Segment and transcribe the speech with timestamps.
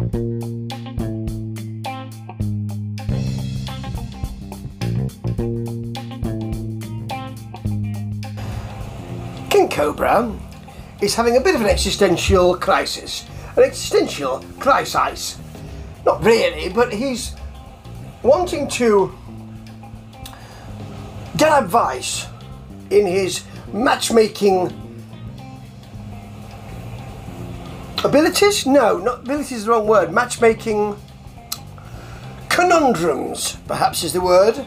[0.00, 0.08] King
[9.68, 10.34] Cobra
[11.02, 13.26] is having a bit of an existential crisis.
[13.58, 15.36] An existential crisis.
[16.06, 17.34] Not really, but he's
[18.22, 19.14] wanting to
[21.36, 22.26] get advice
[22.88, 23.44] in his
[23.74, 24.79] matchmaking
[28.04, 28.66] abilities?
[28.66, 30.12] No, not abilities is the wrong word.
[30.12, 30.96] Matchmaking
[32.48, 34.66] conundrums, perhaps is the word.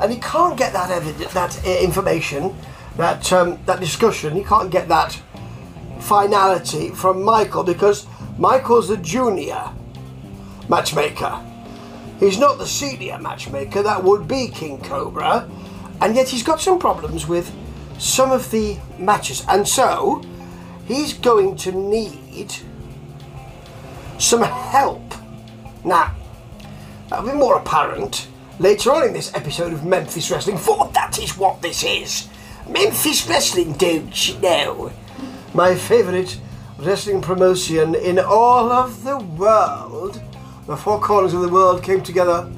[0.00, 2.54] And he can't get that evidence, that uh, information,
[2.96, 4.34] that um, that discussion.
[4.34, 5.20] He can't get that
[5.98, 8.06] finality from Michael because
[8.38, 9.70] Michael's the junior
[10.68, 11.44] matchmaker.
[12.20, 13.82] He's not the senior matchmaker.
[13.82, 15.48] That would be King Cobra,
[16.00, 17.52] and yet he's got some problems with
[17.98, 20.22] some of the matches, and so
[20.88, 22.52] he's going to need
[24.18, 25.14] some help.
[25.84, 26.14] Now,
[27.08, 28.26] that'll be more apparent
[28.58, 32.28] later on in this episode of Memphis Wrestling, for that is what this is.
[32.68, 34.90] Memphis Wrestling, don't you know?
[35.54, 36.40] My favourite
[36.78, 40.20] wrestling promotion in all of the world.
[40.66, 42.50] The four corners of the world came together,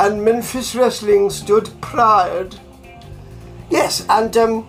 [0.00, 2.58] and Memphis Wrestling stood proud.
[3.70, 4.68] Yes, and um,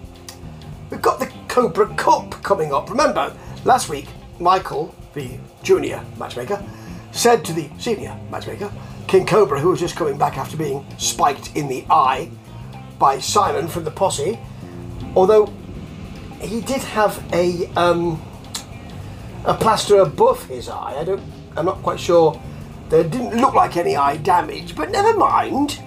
[0.90, 1.28] we've got the
[1.60, 2.90] Cobra Cup coming up.
[2.90, 4.08] Remember, last week,
[4.40, 6.64] Michael, the junior matchmaker,
[7.12, 8.72] said to the senior matchmaker,
[9.10, 12.32] King Cobra, who was just coming back after being spiked in the eye
[12.98, 14.40] by Simon from the posse,
[15.18, 15.52] although
[16.40, 18.22] he did have a um,
[19.44, 20.96] a plaster above his eye.
[20.98, 21.22] I don't.
[21.58, 22.42] I'm not quite sure.
[22.88, 25.82] There didn't look like any eye damage, but never mind.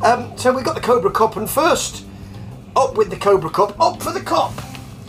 [0.00, 2.06] Um, so we got the Cobra Cup, and first
[2.74, 4.54] up with the Cobra Cup, up for the cup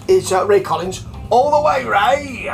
[0.07, 1.05] is uh, Ray Collins.
[1.29, 2.53] All the way, Ray.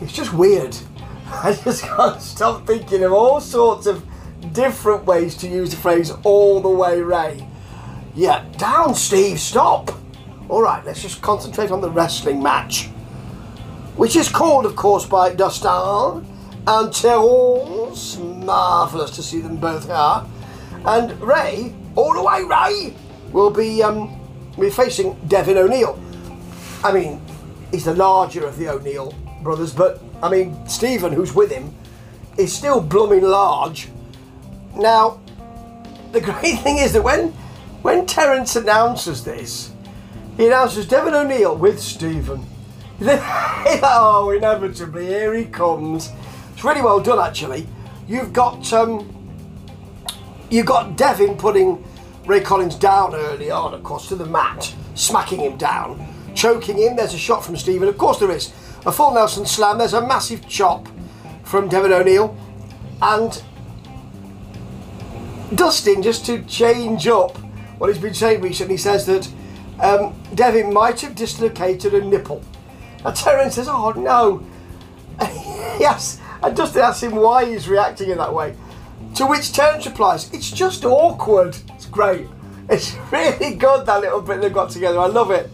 [0.00, 0.76] It's just weird.
[1.26, 4.04] I just can't stop thinking of all sorts of
[4.52, 7.46] different ways to use the phrase "all the way, Ray."
[8.14, 9.40] Yeah, down, Steve.
[9.40, 9.90] Stop.
[10.48, 12.86] All right, let's just concentrate on the wrestling match,
[13.96, 16.26] which is called, of course, by Dustin
[16.66, 18.18] and Terrence.
[18.18, 20.22] Marvelous to see them both here.
[20.84, 22.94] And Ray, all the way, Ray,
[23.32, 24.20] will be um,
[24.58, 25.98] be facing Devin O'Neill.
[26.84, 27.20] I mean,
[27.70, 31.74] he's the larger of the O'Neill brothers, but I mean, Stephen, who's with him,
[32.36, 33.88] is still blooming large.
[34.76, 35.18] Now,
[36.12, 37.28] the great thing is that when
[37.80, 39.72] when Terence announces this,
[40.36, 42.44] he announces Devin O'Neill with Stephen.
[43.00, 46.10] oh, inevitably, here he comes.
[46.52, 47.66] It's really well done, actually.
[48.06, 49.10] You've got um,
[50.50, 51.82] you've got Devin putting
[52.26, 56.96] Ray Collins down early on, of course, to the mat, smacking him down, choking him.
[56.96, 57.88] There's a shot from Stephen.
[57.88, 58.52] Of course, there is
[58.86, 59.78] a full Nelson slam.
[59.78, 60.88] There's a massive chop
[61.44, 62.36] from Devin O'Neill,
[63.02, 63.42] and
[65.54, 67.36] Dustin, just to change up
[67.78, 69.28] what he's been saying recently, says that
[69.80, 72.42] um, Devin might have dislocated a nipple.
[73.04, 74.44] And Terence says, "Oh no."
[75.78, 78.56] yes, and Dustin asks him why he's reacting in that way.
[79.16, 82.26] To which Terence replies, "It's just awkward." It's great.
[82.68, 84.98] It's really good that little bit they've got together.
[84.98, 85.50] I love it.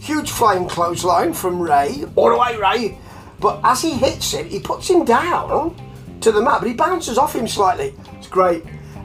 [0.00, 2.98] Huge flying clothesline from Ray, all the way Ray.
[3.40, 5.76] But as he hits it, he puts him down
[6.20, 7.94] to the mat, but he bounces off him slightly.
[8.14, 8.64] It's great.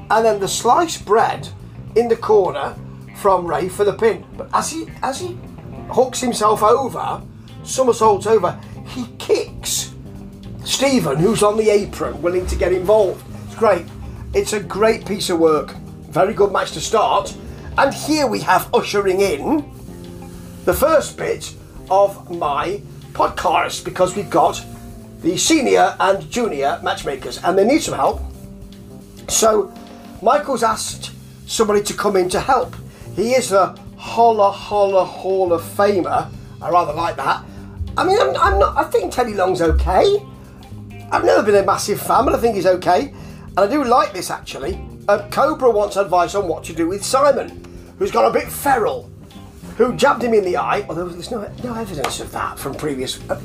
[0.10, 1.48] And then the sliced bread
[1.96, 2.76] in the corner
[3.18, 4.26] from Ray for the pin.
[4.38, 5.38] But as he as he
[5.90, 7.22] hooks himself over,
[7.64, 9.94] somersaults over, he kicks
[10.64, 13.24] Stephen, who's on the apron, willing to get involved.
[13.46, 13.86] It's great.
[14.34, 15.76] It's a great piece of work.
[16.10, 17.36] Very good match to start.
[17.78, 19.71] And here we have ushering in
[20.66, 21.56] the first bit
[21.90, 22.82] of my
[23.14, 24.64] podcast because we've got
[25.22, 28.22] the senior and junior matchmakers and they need some help.
[29.28, 29.74] So
[30.22, 31.12] Michael's asked
[31.48, 32.76] somebody to come in to help.
[33.16, 36.32] He is a holla holla hall of famer.
[36.62, 37.44] I rather like that.
[37.98, 38.78] I mean, I'm, I'm not.
[38.78, 40.26] I think Teddy Long's okay.
[41.12, 43.14] I've never been a massive fan, but I think he's okay.
[43.58, 44.80] And I do like this actually.
[45.08, 47.66] Uh, Cobra wants advice on what to do with Simon,
[48.00, 49.11] who's got a bit feral,
[49.88, 50.86] who jabbed him in the eye.
[50.90, 53.36] Although there's no no evidence of that from previous, uh,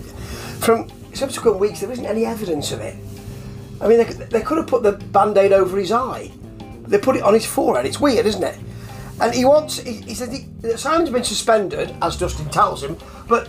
[0.60, 1.80] from subsequent weeks.
[1.80, 2.96] There isn't any evidence of it.
[3.80, 6.30] I mean, they, they could have put the band-aid over his eye.
[6.86, 7.84] They put it on his forehead.
[7.84, 8.58] It's weird, isn't it?
[9.20, 9.78] And he wants.
[9.78, 12.96] He, he he, Simon's been suspended, as Dustin tells him,
[13.28, 13.48] but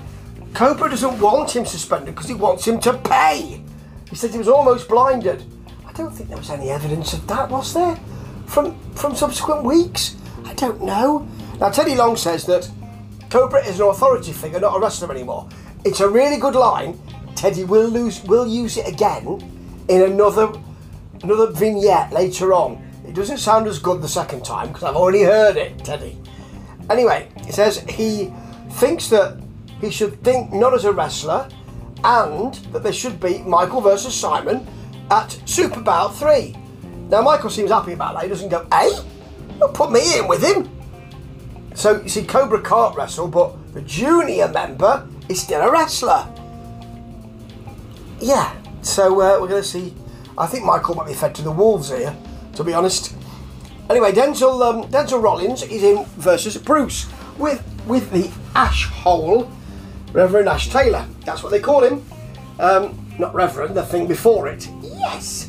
[0.54, 3.62] Cobra doesn't want him suspended because he wants him to pay.
[4.10, 5.44] He said he was almost blinded.
[5.86, 8.00] I don't think there was any evidence of that, was there?
[8.45, 10.16] From from subsequent weeks?
[10.45, 11.28] I don't know.
[11.60, 12.69] Now Teddy Long says that
[13.29, 15.50] Cobra is an authority figure, not a wrestler anymore.
[15.83, 17.00] It's a really good line.
[17.35, 19.41] Teddy will lose will use it again
[19.89, 20.51] in another
[21.24, 22.83] another vignette later on.
[23.07, 26.18] It doesn't sound as good the second time because I've already heard it, Teddy.
[26.89, 28.33] Anyway, it says he
[28.71, 29.39] thinks that
[29.81, 31.50] he should think not as a wrestler
[32.03, 34.65] and that there should be Michael versus Simon
[35.12, 36.56] at Super Bowl 3.
[37.09, 38.23] Now, Michael seems happy about that.
[38.23, 38.89] He doesn't go, eh?
[38.89, 39.03] hey,
[39.59, 40.76] don't put me in with him.
[41.77, 46.27] So, you see, Cobra can't wrestle, but the junior member is still a wrestler.
[48.19, 48.51] Yeah,
[48.81, 49.94] so uh, we're going to see.
[50.39, 52.18] I think Michael might be fed to the wolves here,
[52.56, 53.13] to be honest.
[53.91, 57.07] Anyway, Denzel um, Denzel Rollins is in versus Bruce
[57.38, 59.47] with with the Ash Hole,
[60.13, 61.06] Reverend Ash Taylor.
[61.25, 62.03] That's what they call him.
[62.59, 64.68] Um, not Reverend, the thing before it.
[64.81, 65.47] Yes.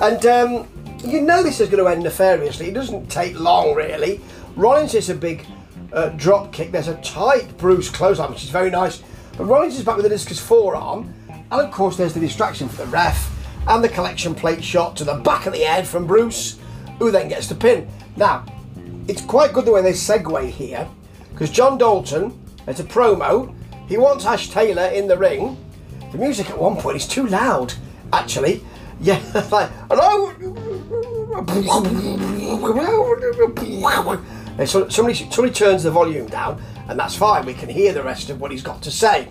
[0.00, 0.68] And um,
[1.04, 2.66] you know this is going to end nefariously.
[2.66, 4.20] It doesn't take long, really.
[4.56, 5.46] Rollins is a big
[5.92, 6.72] uh, drop kick.
[6.72, 9.02] There's a tight Bruce clothesline, which is very nice.
[9.36, 11.14] But Rollins is back with a discus forearm.
[11.28, 13.36] And of course, there's the distraction for the ref
[13.68, 16.58] and the collection plate shot to the back of the head from Bruce,
[16.98, 17.88] who then gets the pin.
[18.16, 18.44] Now,
[19.08, 20.88] it's quite good the way they segue here,
[21.30, 23.54] because John Dalton, it's a promo,
[23.88, 25.56] he wants Ash Taylor in the ring.
[26.12, 27.74] The music at one point is too loud,
[28.12, 28.62] actually.
[29.02, 29.18] Yeah,
[29.50, 30.26] like, hello?
[34.60, 37.46] And so somebody, somebody turns the volume down, and that's fine.
[37.46, 39.26] We can hear the rest of what he's got to say.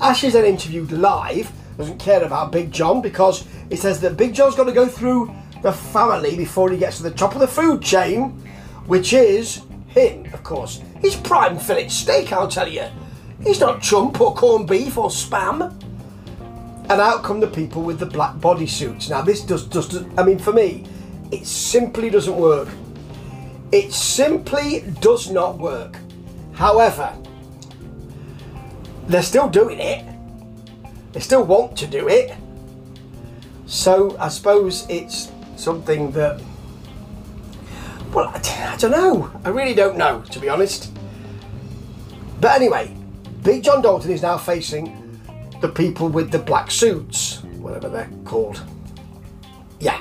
[0.00, 4.32] Ash is then interviewed live, doesn't care about Big John because he says that Big
[4.32, 7.48] John's got to go through the family before he gets to the top of the
[7.48, 8.30] food chain,
[8.86, 10.80] which is him, of course.
[11.00, 12.86] He's prime fillet steak, I'll tell you.
[13.42, 15.74] He's not chump or corned beef or spam.
[16.88, 19.10] And out come the people with the black bodysuits.
[19.10, 20.86] Now, this does, does, I mean, for me,
[21.32, 22.68] it simply doesn't work.
[23.72, 25.96] It simply does not work.
[26.52, 27.16] However,
[29.06, 30.04] they're still doing it.
[31.12, 32.36] They still want to do it.
[33.66, 36.40] So I suppose it's something that.
[38.12, 39.30] Well, I, don't know.
[39.44, 40.92] I really don't know, to be honest.
[42.40, 42.96] But anyway,
[43.42, 45.20] Big John Dalton is now facing
[45.60, 48.62] the people with the black suits, whatever they're called.
[49.78, 50.00] Yeah.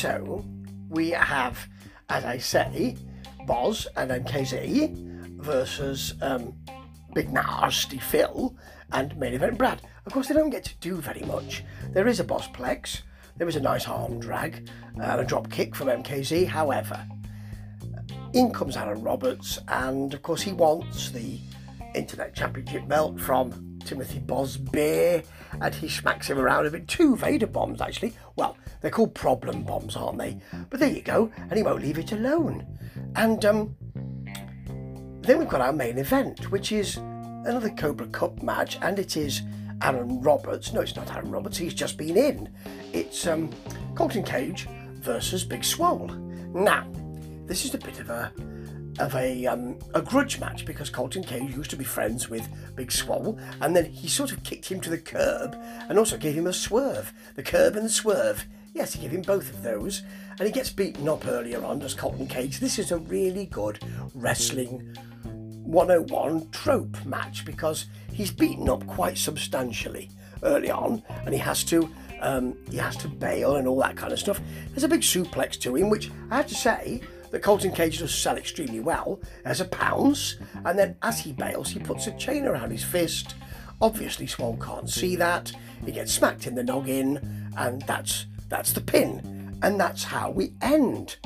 [0.00, 0.42] So
[0.88, 1.68] we have,
[2.08, 2.96] as I say,
[3.44, 6.54] Boz and MKZ versus um,
[7.12, 8.56] Big Nasty Phil
[8.92, 9.82] and Main Event Brad.
[10.06, 11.64] Of course, they don't get to do very much.
[11.90, 13.02] There is a Bosplex,
[13.36, 16.46] there is a nice arm drag and a drop kick from MKZ.
[16.46, 17.06] However,
[18.32, 21.38] in comes Aaron Roberts, and of course, he wants the
[21.94, 25.24] Internet Championship belt from Timothy Bosbear,
[25.60, 26.88] and he smacks him around a bit.
[26.88, 28.14] Two Vader bombs, actually.
[28.36, 30.38] Well, they're called problem bombs, aren't they?
[30.68, 32.66] But there you go, and he won't leave it alone.
[33.16, 33.76] And um,
[35.22, 39.42] then we've got our main event, which is another Cobra Cup match, and it is
[39.82, 40.72] Aaron Roberts.
[40.72, 41.56] No, it's not Aaron Roberts.
[41.56, 42.54] He's just been in.
[42.92, 43.50] It's um,
[43.94, 46.08] Colton Cage versus Big Swole.
[46.54, 46.86] Now,
[47.46, 48.32] this is a bit of a
[49.00, 52.92] of a um, a grudge match because Colton Cage used to be friends with Big
[52.92, 55.56] Swole, and then he sort of kicked him to the curb
[55.88, 57.12] and also gave him a swerve.
[57.34, 58.46] The curb and the swerve.
[58.72, 60.02] Yes, he gave him both of those,
[60.38, 62.60] and he gets beaten up earlier on as Colton Cage.
[62.60, 63.80] This is a really good
[64.14, 64.96] wrestling
[65.64, 70.10] 101 trope match because he's beaten up quite substantially
[70.42, 74.12] early on, and he has to um, he has to bail and all that kind
[74.12, 74.40] of stuff.
[74.70, 78.14] There's a big suplex to him, which I have to say that Colton Cage does
[78.14, 82.46] sell extremely well as a pounce, and then as he bails, he puts a chain
[82.46, 83.34] around his fist.
[83.80, 85.52] Obviously, Swan can't see that.
[85.84, 90.52] He gets smacked in the noggin, and that's that's the pin, and that's how we
[90.60, 91.16] end.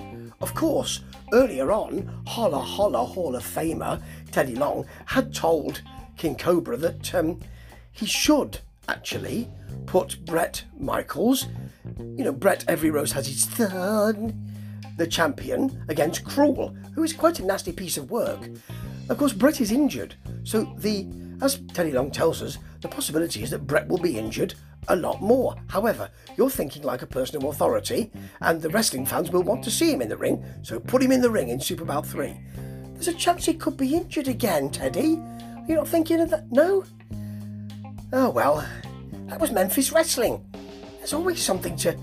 [0.41, 1.01] Of course,
[1.33, 5.83] earlier on, Holla Holla Hall of Famer Teddy Long had told
[6.17, 7.41] King Cobra that um,
[7.93, 8.59] he should
[8.89, 9.49] actually
[9.87, 11.47] put Bret Michaels,
[11.99, 14.54] you know, Bret Every Rose has its thorn,
[14.97, 18.49] the champion, against Cruel, who is quite a nasty piece of work.
[19.09, 21.07] Of course, Brett is injured, so the,
[21.43, 24.55] as Teddy Long tells us, the possibility is that Brett will be injured
[24.89, 25.57] a lot more.
[25.69, 28.11] However, you're thinking like a person of authority,
[28.41, 31.13] and the wrestling fans will want to see him in the ring, so put him
[31.13, 32.37] in the ring in Super Bowl 3.
[32.95, 35.21] There's a chance he could be injured again, Teddy.
[35.67, 36.51] You're not thinking of that?
[36.53, 36.85] No?
[38.13, 38.67] Oh well,
[39.27, 40.45] that was Memphis wrestling.
[40.99, 41.97] There's always something to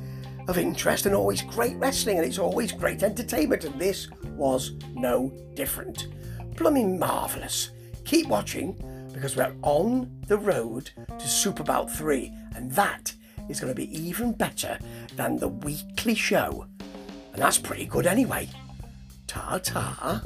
[0.51, 5.31] of interest and always great wrestling and it's always great entertainment and this was no
[5.53, 6.07] different.
[6.57, 7.71] Plumbing marvellous.
[8.03, 8.73] Keep watching
[9.13, 13.13] because we're on the road to Super Bowl 3 and that
[13.47, 14.77] is going to be even better
[15.15, 16.65] than the weekly show.
[17.31, 18.49] And that's pretty good anyway.
[19.27, 20.21] Ta ta.